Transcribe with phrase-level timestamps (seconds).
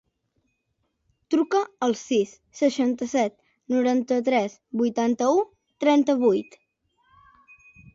[1.33, 3.37] Truca al sis, seixanta-set,
[3.77, 5.49] noranta-tres, vuitanta-u,
[5.87, 6.63] trenta-vuit.